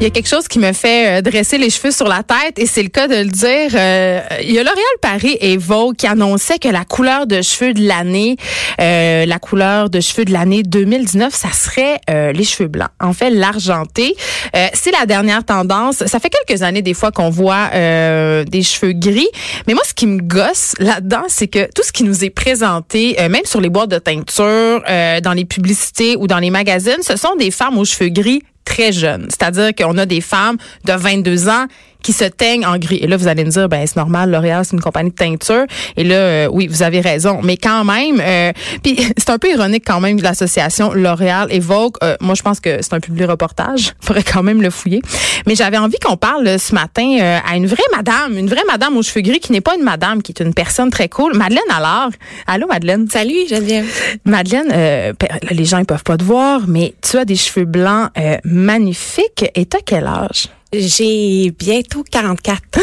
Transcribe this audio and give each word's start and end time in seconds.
Il 0.00 0.04
y 0.04 0.06
a 0.06 0.10
quelque 0.10 0.30
chose 0.30 0.48
qui 0.48 0.58
me 0.58 0.72
fait 0.72 1.18
euh, 1.18 1.20
dresser 1.20 1.58
les 1.58 1.68
cheveux 1.68 1.90
sur 1.90 2.08
la 2.08 2.22
tête 2.22 2.58
et 2.58 2.64
c'est 2.64 2.82
le 2.82 2.88
cas 2.88 3.06
de 3.06 3.16
le 3.16 3.26
dire. 3.26 3.70
Euh, 3.74 4.20
il 4.42 4.50
y 4.50 4.58
a 4.58 4.62
L'Oréal 4.62 4.82
Paris 5.02 5.36
et 5.42 5.58
Vogue 5.58 5.94
qui 5.94 6.06
annonçaient 6.06 6.58
que 6.58 6.68
la 6.68 6.86
couleur 6.86 7.26
de 7.26 7.42
cheveux 7.42 7.74
de 7.74 7.86
l'année, 7.86 8.38
euh, 8.80 9.26
la 9.26 9.38
couleur 9.38 9.90
de 9.90 10.00
cheveux 10.00 10.24
de 10.24 10.32
l'année 10.32 10.62
2019, 10.62 11.34
ça 11.34 11.52
serait 11.52 12.00
euh, 12.08 12.32
les 12.32 12.44
cheveux 12.44 12.70
blancs. 12.70 12.88
En 12.98 13.12
fait, 13.12 13.28
l'argenté. 13.28 14.16
Euh, 14.56 14.68
c'est 14.72 14.90
la 14.90 15.04
dernière 15.04 15.44
tendance. 15.44 16.06
Ça 16.06 16.18
fait 16.18 16.30
quelques 16.30 16.62
années 16.62 16.80
des 16.80 16.94
fois 16.94 17.12
qu'on 17.12 17.28
voit 17.28 17.68
des 17.70 18.62
cheveux 18.62 18.92
gris. 18.92 19.28
Mais 19.66 19.74
moi, 19.74 19.82
ce 19.86 19.92
qui 19.92 20.06
me 20.06 20.22
gosse 20.22 20.76
là-dedans, 20.78 21.24
c'est 21.28 21.48
que 21.48 21.68
tout 21.74 21.82
ce 21.82 21.92
qui 21.92 22.04
nous 22.04 22.24
est 22.24 22.30
présenté, 22.30 23.16
même 23.28 23.44
sur 23.44 23.60
les 23.60 23.68
boîtes 23.68 23.90
de 23.90 23.98
teinture, 23.98 24.82
dans 25.22 25.32
les 25.34 25.44
publicités 25.44 26.16
ou 26.16 26.26
dans 26.26 26.38
les 26.38 26.50
magazines, 26.50 27.02
ce 27.02 27.16
sont 27.16 27.36
des 27.36 27.50
femmes 27.50 27.76
aux 27.76 27.84
cheveux 27.84 28.08
gris 28.08 28.42
très 28.70 28.92
jeunes. 28.92 29.26
C'est-à-dire 29.30 29.74
qu'on 29.74 29.98
a 29.98 30.06
des 30.06 30.20
femmes 30.20 30.56
de 30.84 30.92
22 30.92 31.48
ans 31.48 31.66
qui 32.02 32.12
se 32.12 32.24
teignent 32.24 32.66
en 32.66 32.78
gris. 32.78 32.98
Et 33.00 33.06
là, 33.06 33.16
vous 33.16 33.28
allez 33.28 33.44
me 33.44 33.50
dire, 33.50 33.68
ben 33.68 33.86
c'est 33.86 33.96
normal, 33.96 34.30
L'Oréal, 34.30 34.64
c'est 34.64 34.74
une 34.74 34.82
compagnie 34.82 35.10
de 35.10 35.14
teinture. 35.14 35.64
Et 35.96 36.04
là, 36.04 36.14
euh, 36.14 36.48
oui, 36.52 36.66
vous 36.66 36.82
avez 36.82 37.00
raison. 37.00 37.40
Mais 37.42 37.56
quand 37.56 37.84
même, 37.84 38.20
euh, 38.20 38.52
puis 38.82 38.96
c'est 39.16 39.30
un 39.30 39.38
peu 39.38 39.50
ironique 39.50 39.84
quand 39.86 40.00
même 40.00 40.18
de 40.18 40.22
l'association 40.22 40.92
L'Oréal 40.92 41.48
et 41.50 41.60
Vogue. 41.60 41.94
Euh, 42.02 42.16
moi, 42.20 42.34
je 42.34 42.42
pense 42.42 42.60
que 42.60 42.78
c'est 42.80 42.94
un 42.94 43.00
public 43.00 43.28
reportage. 43.28 43.92
faudrait 44.00 44.22
quand 44.22 44.42
même 44.42 44.62
le 44.62 44.70
fouiller. 44.70 45.02
Mais 45.46 45.54
j'avais 45.54 45.78
envie 45.78 45.98
qu'on 45.98 46.16
parle 46.16 46.46
euh, 46.46 46.58
ce 46.58 46.74
matin 46.74 47.16
euh, 47.20 47.38
à 47.46 47.56
une 47.56 47.66
vraie 47.66 47.82
madame, 47.94 48.36
une 48.36 48.48
vraie 48.48 48.64
madame 48.66 48.96
aux 48.96 49.02
cheveux 49.02 49.20
gris 49.20 49.40
qui 49.40 49.52
n'est 49.52 49.60
pas 49.60 49.76
une 49.76 49.84
madame, 49.84 50.22
qui 50.22 50.32
est 50.32 50.42
une 50.42 50.54
personne 50.54 50.90
très 50.90 51.08
cool. 51.08 51.36
Madeleine 51.36 51.62
alors. 51.70 52.10
Allô, 52.46 52.66
Madeleine? 52.66 53.08
Salut 53.08 53.48
Geneviève. 53.48 53.86
Madeleine, 54.24 54.70
euh, 54.72 55.12
ben, 55.18 55.28
là, 55.30 55.48
les 55.50 55.64
gens 55.64 55.78
ils 55.78 55.86
peuvent 55.86 56.04
pas 56.04 56.16
te 56.16 56.24
voir, 56.24 56.62
mais 56.66 56.94
tu 57.02 57.16
as 57.18 57.24
des 57.24 57.36
cheveux 57.36 57.66
blancs 57.66 58.10
euh, 58.18 58.36
magnifiques. 58.44 59.44
Et 59.54 59.66
t'as 59.66 59.80
quel 59.84 60.06
âge? 60.06 60.48
J'ai 60.72 61.50
bientôt 61.58 62.04
44. 62.10 62.60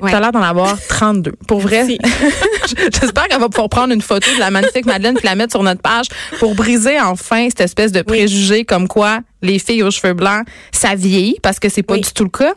Ouais. 0.00 0.10
T'as 0.10 0.18
l'air 0.18 0.32
d'en 0.32 0.42
avoir 0.42 0.76
32. 0.88 1.30
Pour 1.46 1.60
vrai, 1.60 1.86
j'espère 3.00 3.28
qu'elle 3.28 3.38
va 3.38 3.48
pouvoir 3.48 3.68
prendre 3.68 3.94
une 3.94 4.02
photo 4.02 4.28
de 4.34 4.40
la 4.40 4.50
magnifique 4.50 4.84
Madeleine 4.84 5.14
puis 5.14 5.28
la 5.28 5.36
mettre 5.36 5.52
sur 5.52 5.62
notre 5.62 5.80
page 5.80 6.06
pour 6.40 6.56
briser 6.56 6.98
enfin 7.00 7.46
cette 7.50 7.60
espèce 7.60 7.92
de 7.92 8.02
préjugé 8.02 8.64
comme 8.64 8.88
quoi 8.88 9.20
les 9.42 9.60
filles 9.60 9.84
aux 9.84 9.92
cheveux 9.92 10.14
blancs, 10.14 10.44
ça 10.72 10.96
vieillit 10.96 11.36
parce 11.40 11.60
que 11.60 11.68
c'est 11.68 11.84
pas 11.84 11.94
Oui. 11.94 12.00
du 12.00 12.10
tout 12.12 12.24
le 12.24 12.30
cas. 12.30 12.52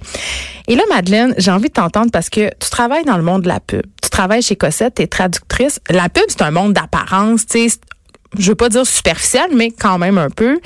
Et 0.68 0.76
là, 0.76 0.82
Madeleine, 0.90 1.36
j'ai 1.38 1.52
envie 1.52 1.68
de 1.68 1.74
t'entendre 1.74 2.10
parce 2.12 2.32
que 2.32 2.50
tu 2.60 2.70
travailles 2.72 3.06
dans 3.06 3.18
le 3.18 3.24
monde 3.24 3.44
de 3.44 3.48
la 3.48 3.60
pub. 3.60 3.84
Tu 4.02 4.10
travailles 4.10 4.42
chez 4.42 4.56
Cossette, 4.56 4.96
t'es 4.96 5.06
traductrice. 5.06 5.80
La 5.92 6.10
pub, 6.10 6.24
c'est 6.30 6.42
un 6.42 6.50
monde 6.52 6.74
d'apparence, 6.74 7.46
tu 7.46 7.70
sais. 7.70 7.78
Je 8.40 8.50
veux 8.50 8.56
pas 8.56 8.70
dire 8.70 8.88
superficiel, 8.88 9.52
mais 9.54 9.70
quand 9.70 10.00
même 10.00 10.18
un 10.18 10.32
peu. 10.32 10.60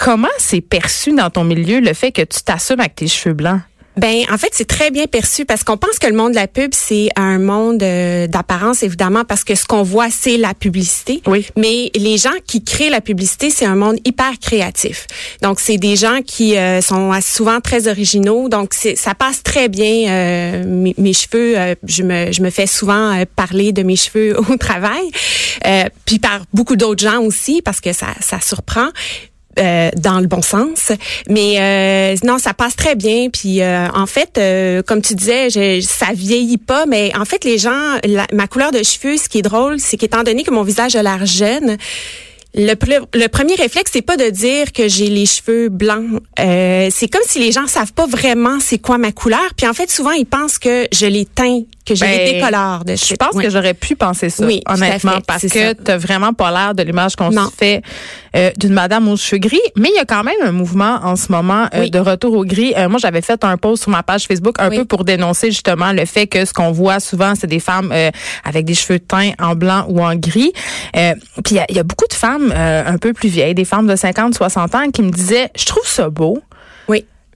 Comment 0.00 0.28
c'est 0.38 0.60
perçu 0.60 1.12
dans 1.12 1.30
ton 1.30 1.44
milieu 1.44 1.80
le 1.80 1.92
fait 1.92 2.12
que 2.12 2.22
tu 2.22 2.42
t'assumes 2.42 2.80
avec 2.80 2.94
tes 2.94 3.08
cheveux 3.08 3.34
blancs? 3.34 3.60
Ben, 3.96 4.22
en 4.30 4.38
fait, 4.38 4.50
c'est 4.52 4.68
très 4.68 4.92
bien 4.92 5.06
perçu 5.06 5.44
parce 5.44 5.64
qu'on 5.64 5.76
pense 5.76 5.98
que 5.98 6.06
le 6.06 6.14
monde 6.14 6.30
de 6.30 6.36
la 6.36 6.46
pub, 6.46 6.70
c'est 6.72 7.08
un 7.16 7.40
monde 7.40 7.82
euh, 7.82 8.28
d'apparence, 8.28 8.84
évidemment, 8.84 9.24
parce 9.24 9.42
que 9.42 9.56
ce 9.56 9.64
qu'on 9.64 9.82
voit, 9.82 10.08
c'est 10.08 10.36
la 10.36 10.54
publicité. 10.54 11.20
Oui. 11.26 11.48
Mais 11.56 11.90
les 11.96 12.16
gens 12.16 12.30
qui 12.46 12.62
créent 12.62 12.90
la 12.90 13.00
publicité, 13.00 13.50
c'est 13.50 13.64
un 13.64 13.74
monde 13.74 13.96
hyper 14.04 14.38
créatif. 14.40 15.08
Donc, 15.42 15.58
c'est 15.58 15.78
des 15.78 15.96
gens 15.96 16.20
qui 16.24 16.56
euh, 16.56 16.80
sont 16.80 17.12
souvent 17.20 17.60
très 17.60 17.88
originaux. 17.88 18.48
Donc, 18.48 18.72
ça 18.72 19.16
passe 19.16 19.42
très 19.42 19.68
bien. 19.68 20.08
euh, 20.08 20.64
mes, 20.64 20.94
mes 20.96 21.12
cheveux, 21.12 21.58
euh, 21.58 21.74
je 21.84 22.04
me, 22.04 22.30
je 22.30 22.40
me 22.40 22.50
fais 22.50 22.68
souvent 22.68 23.20
parler 23.34 23.72
de 23.72 23.82
mes 23.82 23.96
cheveux 23.96 24.38
au 24.48 24.56
travail, 24.58 25.10
euh, 25.66 25.84
puis 26.04 26.20
par 26.20 26.42
beaucoup 26.52 26.76
d'autres 26.76 27.02
gens 27.02 27.20
aussi, 27.20 27.62
parce 27.62 27.80
que 27.80 27.92
ça, 27.92 28.06
ça 28.20 28.38
surprend. 28.40 28.90
Euh, 29.58 29.90
dans 29.96 30.20
le 30.20 30.26
bon 30.26 30.42
sens. 30.42 30.92
Mais 31.28 31.56
euh, 31.58 32.16
non, 32.24 32.38
ça 32.38 32.54
passe 32.54 32.76
très 32.76 32.94
bien. 32.94 33.28
Puis 33.30 33.60
euh, 33.60 33.88
en 33.94 34.06
fait, 34.06 34.38
euh, 34.38 34.82
comme 34.82 35.02
tu 35.02 35.14
disais, 35.14 35.50
je, 35.50 35.80
ça 35.80 36.06
vieillit 36.14 36.58
pas. 36.58 36.86
Mais 36.86 37.12
en 37.18 37.24
fait, 37.24 37.44
les 37.44 37.58
gens, 37.58 37.98
ma 38.32 38.46
couleur 38.46 38.70
de 38.70 38.82
cheveux, 38.82 39.16
ce 39.16 39.28
qui 39.28 39.38
est 39.38 39.42
drôle, 39.42 39.78
c'est 39.78 39.96
qu'étant 39.96 40.22
donné 40.22 40.42
que 40.42 40.50
mon 40.50 40.62
visage 40.62 40.96
a 40.96 41.02
l'air 41.02 41.26
jeune. 41.26 41.76
Le, 42.54 42.74
le 43.14 43.26
premier 43.28 43.54
réflexe, 43.54 43.90
c'est 43.92 44.02
pas 44.02 44.16
de 44.16 44.30
dire 44.30 44.72
que 44.72 44.88
j'ai 44.88 45.08
les 45.08 45.26
cheveux 45.26 45.68
blancs. 45.68 46.20
Euh, 46.40 46.88
c'est 46.90 47.06
comme 47.06 47.22
si 47.26 47.38
les 47.38 47.52
gens 47.52 47.66
savent 47.66 47.92
pas 47.92 48.06
vraiment 48.06 48.58
c'est 48.58 48.78
quoi 48.78 48.96
ma 48.96 49.12
couleur. 49.12 49.52
Puis 49.56 49.66
en 49.66 49.74
fait, 49.74 49.90
souvent 49.90 50.12
ils 50.12 50.26
pensent 50.26 50.58
que 50.58 50.88
je 50.92 51.06
les 51.06 51.26
teins, 51.26 51.62
que 51.88 51.94
j'ai 51.94 52.06
Ben, 52.06 52.18
les 52.18 52.32
décolores 52.34 52.84
de 52.84 52.94
Je 52.96 53.14
pense 53.14 53.34
que 53.42 53.50
j'aurais 53.50 53.74
pu 53.74 53.96
penser 53.96 54.30
ça, 54.30 54.44
Oui, 54.46 54.62
honnêtement, 54.68 55.18
parce 55.26 55.42
que 55.46 55.72
t'as 55.72 55.96
vraiment 55.96 56.32
pas 56.32 56.50
l'air 56.50 56.74
de 56.74 56.82
l'image 56.82 57.16
qu'on 57.16 57.30
se 57.32 57.38
fait 57.56 57.82
euh, 58.36 58.50
d'une 58.58 58.72
madame 58.74 59.08
aux 59.08 59.16
cheveux 59.16 59.38
gris. 59.38 59.58
Mais 59.76 59.88
il 59.92 59.96
y 59.96 59.98
a 59.98 60.04
quand 60.04 60.22
même 60.22 60.36
un 60.44 60.52
mouvement 60.52 60.98
en 61.02 61.16
ce 61.16 61.32
moment 61.32 61.64
euh, 61.74 61.80
Oui. 61.80 61.90
de 61.90 61.98
retour 61.98 62.34
au 62.34 62.44
gris. 62.44 62.74
Euh, 62.76 62.88
moi, 62.88 62.98
j'avais 63.00 63.22
fait 63.22 63.42
un 63.44 63.56
post 63.56 63.82
sur 63.84 63.90
ma 63.90 64.02
page 64.02 64.26
Facebook 64.26 64.56
un 64.58 64.68
peu 64.70 64.84
pour 64.84 65.04
dénoncer 65.04 65.50
justement 65.50 65.92
le 65.92 66.04
fait 66.04 66.26
que 66.26 66.44
ce 66.44 66.52
qu'on 66.52 66.70
voit 66.72 67.00
souvent, 67.00 67.34
c'est 67.34 67.46
des 67.46 67.60
femmes 67.60 67.92
avec 68.44 68.64
des 68.66 68.74
cheveux 68.74 68.98
teints 69.00 69.32
en 69.40 69.54
blanc 69.54 69.86
ou 69.88 70.02
en 70.04 70.14
gris. 70.14 70.52
Puis 70.92 71.12
il 71.52 71.56
y 71.56 71.58
a- 71.60 71.66
il 71.70 71.76
y, 71.76 71.78
a 71.78 71.82
beaucoup 71.84 72.06
de 72.08 72.14
femmes 72.14 72.52
un 72.52 72.98
peu 72.98 73.12
plus 73.12 73.28
vieilles, 73.28 73.54
des 73.54 73.64
femmes 73.64 73.86
de 73.86 73.96
50, 73.96 74.34
60 74.34 74.74
ans, 74.74 74.90
qui 74.92 75.02
me 75.02 75.10
disaient, 75.10 75.50
je 75.56 75.64
trouve 75.64 75.86
ça 75.86 76.10
beau. 76.10 76.38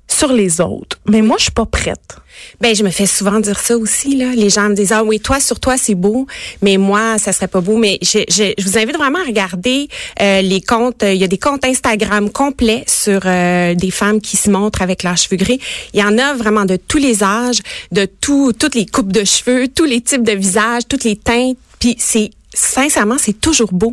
Sur 0.08 0.32
les 0.32 0.60
autres, 0.60 0.98
mais 1.08 1.22
moi, 1.22 1.36
je 1.38 1.44
suis 1.44 1.52
pas 1.52 1.66
prête. 1.66 2.16
Ben, 2.60 2.74
je 2.74 2.82
me 2.82 2.90
fais 2.90 3.06
souvent 3.06 3.40
dire 3.40 3.58
ça 3.58 3.76
aussi, 3.76 4.16
là. 4.16 4.34
Les 4.34 4.50
gens 4.50 4.68
me 4.68 4.74
disent, 4.74 4.92
ah 4.92 5.02
oui, 5.04 5.20
toi, 5.20 5.40
sur 5.40 5.58
toi, 5.58 5.76
c'est 5.76 5.94
beau, 5.94 6.26
mais 6.60 6.76
moi, 6.76 7.18
ça 7.18 7.32
serait 7.32 7.48
pas 7.48 7.60
beau. 7.60 7.76
Mais 7.76 7.98
je, 8.02 8.18
je, 8.28 8.52
je 8.56 8.64
vous 8.64 8.78
invite 8.78 8.96
vraiment 8.96 9.20
à 9.20 9.24
regarder 9.24 9.88
euh, 10.20 10.42
les 10.42 10.60
comptes. 10.60 11.02
Il 11.02 11.16
y 11.16 11.24
a 11.24 11.28
des 11.28 11.38
comptes 11.38 11.64
Instagram 11.64 12.30
complets 12.30 12.84
sur 12.86 13.22
euh, 13.24 13.74
des 13.74 13.90
femmes 13.90 14.20
qui 14.20 14.36
se 14.36 14.50
montrent 14.50 14.82
avec 14.82 15.02
leurs 15.02 15.16
cheveux 15.16 15.36
gris. 15.36 15.60
Il 15.94 16.00
y 16.00 16.04
en 16.04 16.18
a 16.18 16.34
vraiment 16.34 16.64
de 16.64 16.76
tous 16.76 16.98
les 16.98 17.22
âges, 17.22 17.60
de 17.90 18.06
tout, 18.06 18.52
toutes 18.52 18.74
les 18.74 18.86
coupes 18.86 19.12
de 19.12 19.24
cheveux, 19.24 19.68
tous 19.68 19.84
les 19.84 20.00
types 20.00 20.24
de 20.24 20.32
visages, 20.32 20.82
toutes 20.88 21.04
les 21.04 21.16
teintes. 21.16 21.58
Puis 21.78 21.96
c'est 21.98 22.30
sincèrement, 22.54 23.16
c'est 23.18 23.40
toujours 23.40 23.72
beau. 23.72 23.92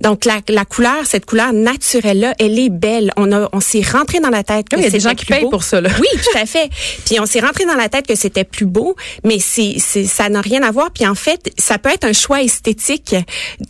Donc 0.00 0.24
la, 0.24 0.40
la 0.48 0.64
couleur, 0.64 1.04
cette 1.04 1.26
couleur 1.26 1.52
naturelle 1.52 2.20
là, 2.20 2.34
elle 2.38 2.58
est 2.58 2.68
belle. 2.68 3.12
On 3.16 3.30
a, 3.32 3.48
on 3.52 3.60
s'est 3.60 3.82
rentré 3.82 4.20
dans 4.20 4.30
la 4.30 4.42
tête 4.42 4.68
que 4.68 4.76
Il 4.76 4.82
y 4.82 4.86
a 4.86 4.90
des 4.90 5.00
gens 5.00 5.14
qui 5.14 5.26
payent 5.26 5.42
beau. 5.42 5.50
pour 5.50 5.64
ça, 5.64 5.80
là. 5.80 5.90
Oui, 6.00 6.06
tout 6.22 6.38
à 6.38 6.46
fait. 6.46 6.68
Puis 7.04 7.18
on 7.20 7.26
s'est 7.26 7.40
rentré 7.40 7.64
dans 7.64 7.74
la 7.74 7.88
tête 7.88 8.06
que 8.06 8.14
c'était 8.14 8.44
plus 8.44 8.66
beau, 8.66 8.96
mais 9.24 9.38
c'est, 9.38 9.76
c'est 9.78 10.04
ça 10.04 10.28
n'a 10.28 10.40
rien 10.40 10.62
à 10.62 10.70
voir. 10.70 10.90
Puis 10.92 11.06
en 11.06 11.14
fait, 11.14 11.52
ça 11.58 11.78
peut 11.78 11.90
être 11.90 12.04
un 12.04 12.12
choix 12.12 12.42
esthétique, 12.42 13.14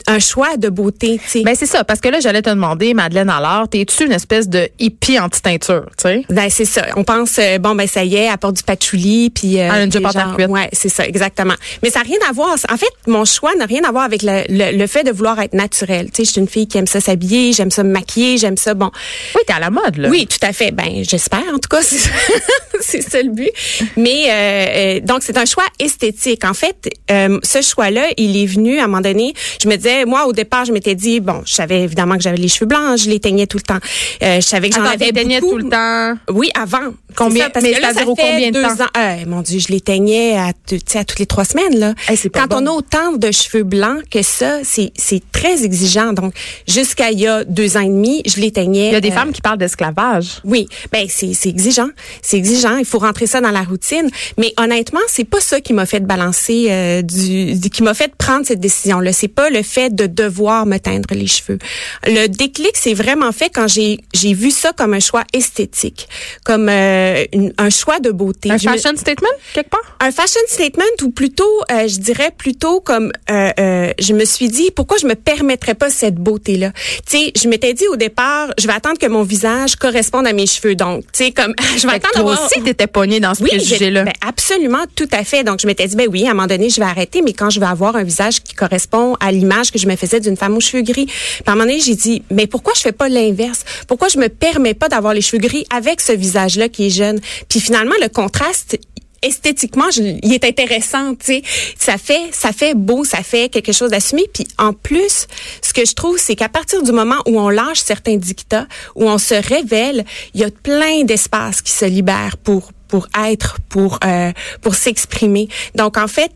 un 0.06 0.18
choix 0.18 0.56
de 0.56 0.68
beauté. 0.68 1.20
tu 1.22 1.28
sais. 1.28 1.42
Ben 1.42 1.54
c'est 1.54 1.66
ça, 1.66 1.84
parce 1.84 2.00
que 2.00 2.08
là, 2.08 2.20
j'allais 2.20 2.42
te 2.42 2.50
demander, 2.50 2.94
Madeleine, 2.94 3.30
alors, 3.30 3.68
t'es-tu 3.68 4.04
une 4.04 4.12
espèce 4.12 4.48
de 4.48 4.68
hippie 4.78 5.18
anti-teinture, 5.18 5.86
tu 5.96 6.02
sais? 6.02 6.24
Ben, 6.30 6.48
c'est 6.50 6.64
ça. 6.64 6.86
On 6.96 7.04
pense 7.04 7.38
euh, 7.38 7.58
bon 7.58 7.74
ben 7.74 7.86
ça 7.86 8.04
y 8.04 8.16
est, 8.16 8.24
elle 8.24 8.38
porte 8.38 8.56
du 8.56 8.62
patchouli 8.62 9.30
puis 9.30 9.58
euh, 9.60 9.64
Elle 9.66 9.70
a 9.70 9.82
une 9.84 9.90
cuite. 9.90 10.48
Ouais, 10.48 10.68
c'est 10.72 10.88
ça 10.88 11.06
exactement. 11.06 11.54
Mais 11.82 11.90
ça 11.90 12.00
n'a 12.00 12.04
rien 12.04 12.18
à 12.28 12.32
voir. 12.32 12.56
En 12.70 12.76
fait, 12.76 12.86
mon 13.06 13.24
choix 13.24 13.54
n'a 13.56 13.66
rien 13.66 13.82
à 13.84 13.92
voir 13.92 14.04
avec 14.04 14.15
le, 14.22 14.42
le, 14.48 14.76
le 14.76 14.86
fait 14.86 15.04
de 15.04 15.10
vouloir 15.10 15.40
être 15.40 15.54
naturelle. 15.54 16.06
Tu 16.10 16.16
sais, 16.18 16.24
je 16.24 16.30
suis 16.32 16.40
une 16.40 16.48
fille 16.48 16.66
qui 16.68 16.78
aime 16.78 16.86
ça 16.86 17.00
s'habiller, 17.00 17.52
j'aime 17.52 17.70
ça 17.70 17.82
me 17.82 17.90
maquiller, 17.90 18.38
j'aime 18.38 18.56
ça 18.56 18.74
bon. 18.74 18.90
Oui, 19.34 19.40
t'es 19.46 19.52
à 19.52 19.60
la 19.60 19.70
mode, 19.70 19.96
là. 19.96 20.08
Oui, 20.08 20.26
tout 20.26 20.38
à 20.42 20.52
fait. 20.52 20.70
Ben, 20.72 21.02
j'espère. 21.02 21.42
En 21.54 21.58
tout 21.58 21.68
cas, 21.70 21.80
c'est 22.80 23.02
ça, 23.02 23.22
le 23.22 23.30
but. 23.30 23.50
Mais 23.96 24.24
euh, 24.28 24.66
euh, 24.98 25.00
donc, 25.00 25.22
c'est 25.22 25.36
un 25.36 25.44
choix 25.44 25.64
esthétique. 25.78 26.44
En 26.44 26.54
fait, 26.54 26.88
euh, 27.10 27.38
ce 27.42 27.62
choix-là, 27.62 28.06
il 28.16 28.36
est 28.36 28.46
venu 28.46 28.78
à 28.78 28.84
un 28.84 28.86
moment 28.86 29.00
donné. 29.00 29.34
Je 29.62 29.68
me 29.68 29.76
disais, 29.76 30.04
moi, 30.04 30.26
au 30.26 30.32
départ, 30.32 30.64
je 30.64 30.72
m'étais 30.72 30.94
dit, 30.94 31.20
bon, 31.20 31.42
je 31.46 31.52
savais 31.54 31.82
évidemment 31.82 32.16
que 32.16 32.22
j'avais 32.22 32.36
les 32.36 32.48
cheveux 32.48 32.66
blancs, 32.66 32.98
je 32.98 33.08
les 33.10 33.20
teignais 33.20 33.46
tout 33.46 33.58
le 33.58 33.62
temps. 33.62 33.78
Euh, 34.22 34.36
je 34.36 34.46
savais 34.46 34.68
que 34.70 34.76
j'en 34.76 34.84
avais 34.84 35.12
beaucoup. 35.12 35.50
tout 35.50 35.58
le 35.58 35.68
temps. 35.68 36.14
Oui, 36.30 36.50
avant. 36.60 36.92
Combien- 37.14 37.44
ça, 37.44 37.50
parce 37.50 37.64
mais 37.64 37.72
que 37.72 37.80
là, 37.80 37.88
ça 37.94 38.00
fait 38.00 38.04
combien 38.06 38.48
de 38.50 38.52
deux 38.54 38.62
temps? 38.62 38.84
ans. 38.84 38.88
Euh, 38.98 39.16
mon 39.26 39.40
Dieu, 39.40 39.58
je 39.58 39.68
les 39.68 39.80
teignais 39.80 40.36
à, 40.36 40.48
à 40.48 41.04
toutes 41.04 41.18
les 41.18 41.26
trois 41.26 41.44
semaines 41.44 41.78
là. 41.78 41.94
Hey, 42.08 42.16
c'est 42.16 42.28
pas 42.28 42.40
Quand 42.46 42.60
bon. 42.60 42.64
on 42.68 42.72
a 42.74 42.76
autant 42.76 43.12
de 43.12 43.30
cheveux 43.30 43.62
blancs, 43.62 44.00
que 44.10 44.22
ça, 44.22 44.60
c'est 44.64 44.92
c'est 44.96 45.22
très 45.32 45.64
exigeant. 45.64 46.12
Donc, 46.12 46.32
jusqu'à 46.66 47.10
il 47.10 47.20
y 47.20 47.26
a 47.26 47.44
deux 47.44 47.76
ans 47.76 47.80
et 47.80 47.88
demi, 47.88 48.22
je 48.26 48.40
l'éteignais. 48.40 48.88
Il 48.88 48.92
y 48.92 48.96
a 48.96 49.00
des 49.00 49.10
euh, 49.10 49.14
femmes 49.14 49.32
qui 49.32 49.40
parlent 49.40 49.58
d'esclavage. 49.58 50.40
oui, 50.44 50.68
ben 50.92 51.06
c'est 51.08 51.32
c'est 51.34 51.48
exigeant, 51.48 51.88
c'est 52.22 52.36
exigeant. 52.36 52.76
Il 52.76 52.84
faut 52.84 52.98
rentrer 52.98 53.26
ça 53.26 53.40
dans 53.40 53.50
la 53.50 53.62
routine. 53.62 54.08
Mais 54.38 54.52
honnêtement, 54.58 55.00
c'est 55.08 55.24
pas 55.24 55.40
ça 55.40 55.60
qui 55.60 55.72
m'a 55.72 55.86
fait 55.86 56.00
balancer 56.00 56.66
euh, 56.70 57.02
du, 57.02 57.54
du- 57.54 57.70
qui 57.70 57.82
m'a 57.82 57.94
fait 57.94 58.14
prendre 58.16 58.46
cette 58.46 58.60
décision. 58.60 59.00
là 59.00 59.12
C'est 59.12 59.28
pas 59.28 59.50
le 59.50 59.62
fait 59.62 59.94
de 59.94 60.06
devoir 60.06 60.66
me 60.66 60.78
teindre 60.78 61.08
les 61.14 61.26
cheveux. 61.26 61.58
Le 62.06 62.26
déclic, 62.28 62.72
c'est 62.74 62.94
vraiment 62.94 63.32
fait 63.32 63.50
quand 63.52 63.68
j'ai 63.68 63.98
j'ai 64.14 64.34
vu 64.34 64.50
ça 64.50 64.72
comme 64.72 64.94
un 64.94 65.00
choix 65.00 65.24
esthétique, 65.32 66.08
comme 66.44 66.68
euh, 66.68 67.24
une- 67.32 67.52
un 67.58 67.70
choix 67.70 67.98
de 68.00 68.10
beauté. 68.10 68.50
Un 68.50 68.58
Je 68.58 68.68
me- 68.68 68.72
fashion 68.76 68.96
statement, 68.96 69.28
quelque 69.54 69.70
part? 69.70 69.96
un 70.00 70.10
fashion 70.10 70.40
statement 70.48 70.84
ou 71.02 71.10
plutôt, 71.10 71.44
euh, 71.70 71.88
je 71.88 71.98
dirais 71.98 72.30
plutôt 72.36 72.80
comme, 72.80 73.12
euh, 73.30 73.50
euh, 73.58 73.92
je 74.00 74.12
me 74.12 74.24
suis 74.24 74.48
dit, 74.48 74.70
pourquoi 74.74 74.96
je 74.98 75.06
me 75.06 75.14
permettrais 75.14 75.74
pas 75.74 75.90
cette 75.90 76.16
beauté-là? 76.16 76.72
Tu 77.08 77.18
sais, 77.18 77.32
je 77.40 77.48
m'étais 77.48 77.74
dit 77.74 77.86
au 77.88 77.96
départ, 77.96 78.48
je 78.58 78.66
vais 78.66 78.72
attendre 78.72 78.98
que 78.98 79.06
mon 79.06 79.22
visage 79.22 79.76
corresponde 79.76 80.26
à 80.26 80.32
mes 80.32 80.46
cheveux. 80.46 80.74
Donc, 80.74 81.02
tu 81.12 81.24
sais, 81.24 81.30
comme, 81.32 81.54
je 81.76 81.86
vais 81.86 81.94
Fait 81.94 81.96
attendre 81.96 82.00
toi 82.12 82.22
d'avoir- 82.22 82.44
aussi, 82.46 82.62
t'étais 82.62 82.86
pognée 82.86 83.20
dans 83.20 83.34
ce 83.34 83.42
oui, 83.42 83.50
préjugé-là. 83.50 84.04
ben, 84.04 84.12
absolument, 84.26 84.84
tout 84.94 85.08
à 85.12 85.24
fait. 85.24 85.44
Donc, 85.44 85.60
je 85.60 85.66
m'étais 85.66 85.86
dit, 85.86 85.96
ben 85.96 86.08
oui, 86.10 86.26
à 86.26 86.30
un 86.30 86.34
moment 86.34 86.46
donné, 86.46 86.70
je 86.70 86.80
vais 86.80 86.86
arrêter, 86.86 87.22
mais 87.22 87.32
quand 87.32 87.50
je 87.50 87.60
vais 87.60 87.66
avoir 87.66 87.96
un 87.96 88.02
visage 88.04 88.42
qui 88.42 88.54
correspond 88.54 89.16
à 89.20 89.32
l'image 89.32 89.70
que 89.72 89.78
je 89.78 89.86
me 89.86 89.96
faisais 89.96 90.20
d'une 90.20 90.36
femme 90.36 90.56
aux 90.56 90.60
cheveux 90.60 90.82
gris. 90.82 91.06
Puis 91.06 91.14
à 91.46 91.52
un 91.52 91.54
moment 91.54 91.66
donné, 91.66 91.80
j'ai 91.80 91.94
dit, 91.94 92.22
mais 92.30 92.46
pourquoi 92.46 92.72
je 92.76 92.80
fais 92.80 92.92
pas 92.92 93.08
l'inverse? 93.08 93.64
Pourquoi 93.88 94.08
je 94.08 94.18
me 94.18 94.28
permets 94.28 94.74
pas 94.74 94.88
d'avoir 94.88 95.14
les 95.14 95.20
cheveux 95.20 95.38
gris 95.40 95.66
avec 95.74 96.00
ce 96.00 96.12
visage-là 96.12 96.68
qui 96.68 96.86
est 96.86 96.90
jeune? 96.90 97.20
Puis 97.48 97.60
finalement, 97.60 97.94
le 98.00 98.08
contraste, 98.08 98.78
esthétiquement, 99.26 99.90
je- 99.90 100.18
il 100.22 100.32
est 100.32 100.44
intéressant, 100.44 101.14
tu 101.14 101.26
sais. 101.26 101.42
Ça 101.78 101.98
fait, 101.98 102.30
ça 102.32 102.52
fait 102.52 102.74
beau, 102.74 103.04
ça 103.04 103.22
fait 103.22 103.48
quelque 103.48 103.72
chose 103.72 103.90
d'assumé. 103.90 104.24
Puis 104.32 104.46
en 104.58 104.72
plus, 104.72 105.26
ce 105.62 105.72
que 105.72 105.84
je 105.84 105.94
trouve, 105.94 106.18
c'est 106.18 106.34
qu'à 106.36 106.48
partir 106.48 106.82
du 106.82 106.92
moment 106.92 107.16
où 107.26 107.38
on 107.40 107.48
lâche 107.48 107.80
certains 107.80 108.16
dictats, 108.16 108.66
où 108.94 109.04
on 109.08 109.18
se 109.18 109.34
révèle, 109.34 110.04
il 110.34 110.40
y 110.40 110.44
a 110.44 110.50
plein 110.50 111.04
d'espaces 111.04 111.62
qui 111.62 111.72
se 111.72 111.84
libèrent 111.84 112.36
pour 112.38 112.72
pour 112.88 113.08
être, 113.28 113.58
pour 113.68 113.98
euh, 114.04 114.30
pour 114.62 114.74
s'exprimer. 114.76 115.48
Donc 115.74 115.96
en 115.96 116.06
fait, 116.06 116.30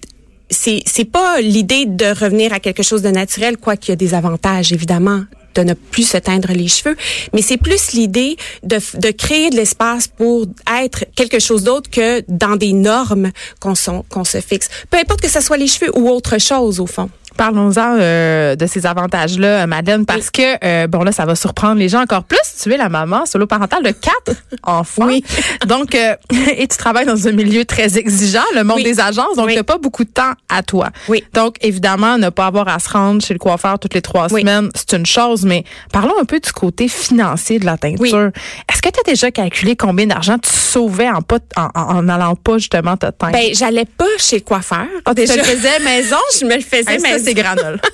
c'est 0.50 0.82
c'est 0.84 1.04
pas 1.04 1.40
l'idée 1.40 1.86
de 1.86 2.06
revenir 2.06 2.52
à 2.52 2.58
quelque 2.58 2.82
chose 2.82 3.02
de 3.02 3.10
naturel, 3.10 3.56
quoi 3.56 3.76
qu'il 3.76 3.90
y 3.90 3.92
a 3.92 3.96
des 3.96 4.14
avantages 4.14 4.72
évidemment 4.72 5.22
de 5.54 5.62
ne 5.62 5.74
plus 5.74 6.08
se 6.08 6.16
teindre 6.16 6.52
les 6.52 6.68
cheveux, 6.68 6.96
mais 7.32 7.42
c'est 7.42 7.56
plus 7.56 7.92
l'idée 7.92 8.36
de, 8.62 8.78
de 8.98 9.10
créer 9.10 9.50
de 9.50 9.56
l'espace 9.56 10.08
pour 10.08 10.46
être 10.82 11.04
quelque 11.14 11.38
chose 11.38 11.64
d'autre 11.64 11.90
que 11.90 12.22
dans 12.28 12.56
des 12.56 12.72
normes 12.72 13.30
qu'on 13.60 13.74
se 13.74 14.40
fixe. 14.40 14.68
Peu 14.90 14.98
importe 14.98 15.20
que 15.20 15.28
ce 15.28 15.40
soit 15.40 15.56
les 15.56 15.66
cheveux 15.66 15.96
ou 15.96 16.08
autre 16.08 16.38
chose 16.38 16.80
au 16.80 16.86
fond. 16.86 17.10
Parlons-en 17.36 17.96
euh, 17.98 18.56
de 18.56 18.66
ces 18.66 18.86
avantages-là, 18.86 19.66
Madeleine, 19.66 20.04
parce 20.04 20.30
que, 20.30 20.42
euh, 20.64 20.86
bon, 20.86 21.02
là, 21.04 21.12
ça 21.12 21.24
va 21.24 21.34
surprendre 21.34 21.76
les 21.76 21.88
gens 21.88 22.02
encore 22.02 22.24
plus. 22.24 22.38
Tu 22.62 22.72
es 22.72 22.76
la 22.76 22.88
maman 22.88 23.24
solo 23.26 23.46
parentale 23.46 23.82
de 23.82 23.90
quatre 23.92 24.34
enfants. 24.62 25.06
Oui. 25.06 25.24
Donc, 25.66 25.94
euh, 25.94 26.14
et 26.56 26.66
tu 26.66 26.76
travailles 26.76 27.06
dans 27.06 27.28
un 27.28 27.32
milieu 27.32 27.64
très 27.64 27.96
exigeant, 27.98 28.42
le 28.54 28.62
monde 28.64 28.76
Oui. 28.78 28.84
des 28.84 29.00
agences, 29.00 29.36
donc 29.36 29.46
Oui. 29.46 29.52
tu 29.52 29.58
n'as 29.58 29.64
pas 29.64 29.78
beaucoup 29.78 30.04
de 30.04 30.10
temps 30.10 30.32
à 30.48 30.62
toi. 30.62 30.90
Oui. 31.08 31.24
Donc, 31.32 31.56
évidemment, 31.62 32.18
ne 32.18 32.28
pas 32.28 32.46
avoir 32.46 32.68
à 32.68 32.78
se 32.78 32.88
rendre 32.90 33.22
chez 33.22 33.32
le 33.34 33.38
coiffeur 33.38 33.78
toutes 33.78 33.94
les 33.94 34.02
trois 34.02 34.26
Oui. 34.32 34.40
semaines, 34.42 34.68
c'est 34.74 34.92
une 34.96 35.06
chose, 35.06 35.44
mais 35.44 35.64
parlons 35.92 36.14
un 36.20 36.24
peu 36.24 36.40
du 36.40 36.52
côté 36.52 36.88
financier 36.88 37.58
de 37.58 37.64
la 37.64 37.78
teinture. 37.78 38.30
Est-ce 38.70 38.82
que 38.82 38.88
tu 38.90 39.00
as 39.00 39.10
déjà 39.10 39.30
calculé 39.30 39.76
combien 39.76 40.06
d'argent 40.06 40.36
tu 40.38 40.50
sauvais 40.50 41.08
en 41.08 41.22
pas 41.22 41.38
en, 41.56 41.68
en, 41.74 42.08
allant 42.08 42.34
pas 42.36 42.58
justement 42.58 42.96
te 42.96 43.06
teindre? 43.06 43.32
Ben, 43.32 43.54
j'allais 43.54 43.84
pas 43.86 44.04
chez 44.18 44.36
le 44.36 44.42
coiffeur. 44.42 44.86
Ah, 45.04 45.14
tu 45.14 45.24
te 45.24 45.32
le 45.36 45.42
faisais 45.42 45.78
maison? 45.84 46.16
je 46.40 46.44
me 46.44 46.54
le 46.54 46.60
faisais 46.60 46.98
maison. 46.98 47.19
C'est 47.20 47.34
granole. 47.34 47.80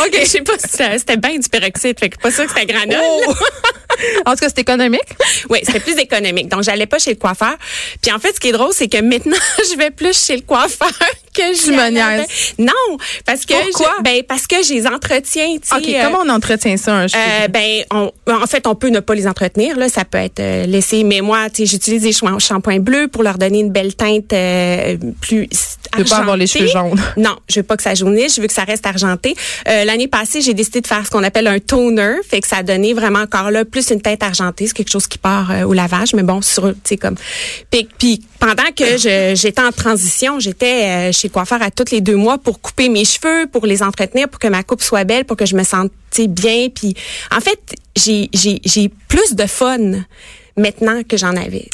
OK, 0.00 0.12
je 0.20 0.26
sais 0.26 0.42
pas 0.42 0.58
si 0.58 0.68
c'était 0.68 0.98
c'était 0.98 1.16
bien 1.16 1.38
du 1.38 1.48
peroxyde, 1.48 1.98
fait 1.98 2.10
que 2.10 2.18
pas 2.18 2.30
sûr 2.30 2.44
que 2.46 2.52
c'était 2.52 2.72
granole. 2.72 2.98
Oh! 3.02 3.34
en 4.26 4.32
tout 4.32 4.38
cas, 4.38 4.48
c'est 4.48 4.58
économique. 4.60 5.00
Oui, 5.50 5.58
c'était 5.64 5.80
plus 5.80 5.96
économique. 5.98 6.48
Donc, 6.48 6.62
j'allais 6.62 6.86
pas 6.86 6.98
chez 6.98 7.10
le 7.10 7.16
coiffeur. 7.16 7.56
Puis 8.02 8.12
en 8.12 8.18
fait, 8.18 8.32
ce 8.34 8.40
qui 8.40 8.48
est 8.48 8.52
drôle, 8.52 8.72
c'est 8.72 8.88
que 8.88 9.00
maintenant, 9.00 9.36
je 9.72 9.76
vais 9.76 9.90
plus 9.90 10.16
chez 10.26 10.36
le 10.36 10.42
coiffeur 10.42 10.90
que 11.34 11.42
je 11.54 11.70
me. 11.70 12.62
Non, 12.62 12.72
parce 13.26 13.44
que 13.44 13.54
Pourquoi? 13.70 13.94
je- 13.98 14.02
ben 14.02 14.22
parce 14.26 14.46
que 14.46 14.56
je 14.62 14.72
les 14.72 14.86
entretiens. 14.86 15.56
OK, 15.56 15.88
euh, 15.88 16.02
comment 16.04 16.18
on 16.24 16.28
entretient 16.30 16.76
ça, 16.76 16.94
un 16.94 17.08
cheveu? 17.08 17.20
euh, 17.42 17.48
ben, 17.48 17.84
on, 17.92 18.10
en 18.32 18.46
fait, 18.46 18.66
on 18.66 18.74
peut 18.74 18.88
ne 18.88 19.00
pas 19.00 19.14
les 19.14 19.26
entretenir. 19.26 19.76
Là, 19.76 19.88
ça 19.88 20.04
peut 20.04 20.18
être 20.18 20.40
euh, 20.40 20.64
laissé. 20.66 21.04
Mais 21.04 21.20
moi, 21.20 21.50
tu 21.50 21.62
sais, 21.64 21.66
j'utilise 21.66 22.02
des 22.02 22.12
shampo- 22.12 22.40
shampoings 22.40 22.80
bleus 22.80 23.08
pour 23.08 23.22
leur 23.22 23.36
donner 23.38 23.60
une 23.60 23.70
belle 23.70 23.94
teinte 23.94 24.32
euh, 24.32 24.96
plus. 25.20 25.48
Tu 25.48 25.98
veux 25.98 26.04
pas 26.04 26.16
avoir 26.18 26.36
les 26.36 26.46
cheveux 26.46 26.66
jaunes. 26.68 27.00
Non, 27.16 27.36
je 27.48 27.60
veux 27.60 27.64
pas 27.64 27.76
que 27.76 27.82
ça 27.82 27.94
jaunisse. 27.94 28.36
Je 28.36 28.40
veux 28.40 28.46
que 28.46 28.52
ça 28.54 28.64
reste 28.64 28.86
argenté. 28.86 29.34
Euh, 29.68 29.84
L'année 29.84 30.08
passée, 30.08 30.40
j'ai 30.40 30.54
décidé 30.54 30.80
de 30.80 30.86
faire 30.86 31.04
ce 31.04 31.10
qu'on 31.10 31.22
appelle 31.22 31.46
un 31.46 31.58
toner, 31.58 32.16
fait 32.28 32.40
que 32.40 32.48
ça 32.48 32.56
a 32.58 32.62
donné 32.62 32.92
vraiment 32.94 33.20
encore 33.20 33.50
là 33.50 33.64
plus 33.64 33.85
une 33.94 34.00
teinte 34.00 34.22
argentée. 34.22 34.66
C'est 34.66 34.74
quelque 34.74 34.90
chose 34.90 35.06
qui 35.06 35.18
part 35.18 35.50
euh, 35.50 35.64
au 35.64 35.72
lavage, 35.72 36.14
mais 36.14 36.22
bon, 36.22 36.42
sur, 36.42 36.74
comme. 37.00 37.16
Puis, 37.70 37.88
puis 37.98 38.22
pendant 38.38 38.70
que 38.76 38.96
j'étais 39.34 39.62
en 39.62 39.72
transition, 39.72 40.38
j'étais 40.40 40.84
euh, 40.84 41.12
chez 41.12 41.28
coiffeur 41.28 41.62
à 41.62 41.70
tous 41.70 41.90
les 41.92 42.00
deux 42.00 42.16
mois 42.16 42.38
pour 42.38 42.60
couper 42.60 42.88
mes 42.88 43.04
cheveux, 43.04 43.46
pour 43.50 43.66
les 43.66 43.82
entretenir, 43.82 44.28
pour 44.28 44.38
que 44.38 44.48
ma 44.48 44.62
coupe 44.62 44.82
soit 44.82 45.04
belle, 45.04 45.24
pour 45.24 45.36
que 45.36 45.46
je 45.46 45.56
me 45.56 45.64
sente 45.64 45.92
bien. 46.28 46.68
Puis 46.74 46.94
en 47.34 47.40
fait, 47.40 47.60
j'ai 47.96 48.90
plus 49.08 49.34
de 49.34 49.46
fun 49.46 49.92
maintenant 50.56 51.02
que 51.08 51.16
j'en 51.16 51.36
avais. 51.36 51.68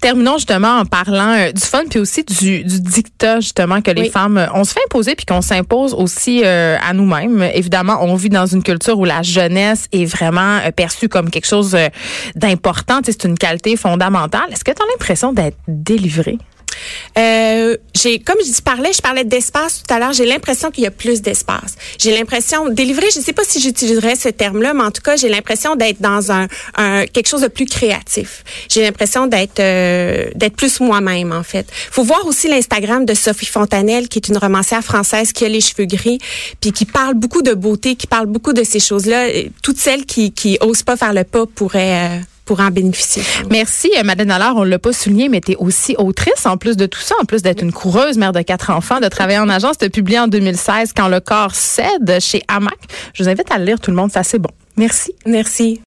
Terminons 0.00 0.34
justement 0.36 0.78
en 0.78 0.84
parlant 0.84 1.32
euh, 1.32 1.52
du 1.52 1.60
fun 1.60 1.84
puis 1.90 1.98
aussi 1.98 2.22
du, 2.24 2.62
du 2.64 2.80
dictat 2.80 3.40
justement 3.40 3.80
que 3.80 3.90
les 3.90 4.02
Oui. 4.02 4.10
femmes 4.10 4.38
euh, 4.38 4.46
on 4.54 4.64
se 4.64 4.72
fait 4.72 4.80
imposer 4.86 5.14
puis 5.14 5.26
qu'on 5.26 5.40
s'impose 5.42 5.94
aussi 5.94 6.42
euh, 6.44 6.76
à 6.80 6.92
nous-mêmes. 6.92 7.42
Évidemment, 7.54 7.98
on 8.02 8.14
vit 8.14 8.28
dans 8.28 8.46
une 8.46 8.62
culture 8.62 8.98
où 8.98 9.04
la 9.04 9.22
jeunesse 9.22 9.86
est 9.92 10.04
vraiment 10.04 10.58
perçue 10.76 11.08
comme 11.08 11.30
quelque 11.30 11.46
chose 11.46 11.76
d'important. 12.36 13.00
C'est 13.04 13.24
une 13.24 13.36
qualité 13.38 13.76
fondamentale. 13.76 14.46
Est-ce 14.52 14.64
que 14.64 14.72
tu 14.72 14.82
as 14.82 14.86
l'impression 14.92 15.32
d'être 15.32 15.56
délivrée? 15.66 16.38
Euh, 17.18 17.76
j'ai, 17.94 18.18
comme 18.18 18.36
je 18.44 18.60
parlais, 18.62 18.92
je 18.92 19.00
parlais 19.00 19.24
d'espace 19.24 19.82
tout 19.82 19.94
à 19.94 19.98
l'heure. 19.98 20.12
J'ai 20.12 20.26
l'impression 20.26 20.70
qu'il 20.70 20.84
y 20.84 20.86
a 20.86 20.90
plus 20.90 21.22
d'espace. 21.22 21.76
J'ai 21.98 22.16
l'impression 22.16 22.68
délivrer. 22.68 23.06
Je 23.12 23.18
ne 23.18 23.24
sais 23.24 23.32
pas 23.32 23.42
si 23.44 23.60
j'utiliserais 23.60 24.14
ce 24.16 24.28
terme-là, 24.28 24.74
mais 24.74 24.82
en 24.82 24.90
tout 24.90 25.02
cas, 25.02 25.16
j'ai 25.16 25.28
l'impression 25.28 25.76
d'être 25.76 26.00
dans 26.00 26.30
un, 26.32 26.46
un 26.76 27.06
quelque 27.06 27.28
chose 27.28 27.42
de 27.42 27.48
plus 27.48 27.66
créatif. 27.66 28.44
J'ai 28.68 28.82
l'impression 28.82 29.26
d'être 29.26 29.60
euh, 29.60 30.28
d'être 30.34 30.56
plus 30.56 30.80
moi-même 30.80 31.32
en 31.32 31.42
fait. 31.42 31.66
Faut 31.90 32.04
voir 32.04 32.26
aussi 32.26 32.48
l'Instagram 32.48 33.04
de 33.04 33.14
Sophie 33.14 33.46
Fontanelle, 33.46 34.08
qui 34.08 34.18
est 34.18 34.28
une 34.28 34.38
romancière 34.38 34.82
française 34.82 35.32
qui 35.32 35.44
a 35.44 35.48
les 35.48 35.60
cheveux 35.60 35.86
gris, 35.86 36.18
puis 36.60 36.72
qui 36.72 36.84
parle 36.84 37.14
beaucoup 37.14 37.42
de 37.42 37.54
beauté, 37.54 37.96
qui 37.96 38.06
parle 38.06 38.26
beaucoup 38.26 38.52
de 38.52 38.62
ces 38.62 38.80
choses-là. 38.80 39.28
Toutes 39.62 39.78
celles 39.78 40.06
qui 40.06 40.32
qui 40.32 40.58
osent 40.60 40.82
pas 40.82 40.96
faire 40.96 41.12
le 41.12 41.24
pas 41.24 41.46
pourraient 41.46 42.08
euh, 42.08 42.18
pourraient 42.48 42.64
en 42.64 42.70
bénéficier. 42.70 43.22
Merci, 43.50 43.90
euh, 43.98 44.02
Madeleine 44.02 44.30
Allard. 44.30 44.56
On 44.56 44.64
l'a 44.64 44.78
pas 44.78 44.94
souligné, 44.94 45.28
mais 45.28 45.42
tu 45.42 45.52
es 45.52 45.56
aussi 45.56 45.94
autrice 45.98 46.46
en 46.46 46.56
plus 46.56 46.78
de 46.78 46.86
tout 46.86 47.00
ça, 47.00 47.14
en 47.20 47.26
plus 47.26 47.42
d'être 47.42 47.62
une 47.62 47.72
coureuse, 47.72 48.16
mère 48.16 48.32
de 48.32 48.40
quatre 48.40 48.70
enfants, 48.70 49.00
de 49.00 49.08
travailler 49.08 49.38
en 49.38 49.50
agence. 49.50 49.76
Tu 49.76 49.84
as 49.84 49.90
publié 49.90 50.18
en 50.18 50.28
2016 50.28 50.94
Quand 50.96 51.08
le 51.08 51.20
corps 51.20 51.54
cède 51.54 52.18
chez 52.20 52.42
Hamac. 52.48 52.78
Je 53.12 53.22
vous 53.22 53.28
invite 53.28 53.50
à 53.52 53.58
le 53.58 53.66
lire, 53.66 53.80
tout 53.80 53.90
le 53.90 53.96
monde. 53.98 54.10
C'est 54.10 54.18
assez 54.18 54.38
bon. 54.38 54.50
Merci. 54.78 55.12
Merci. 55.26 55.76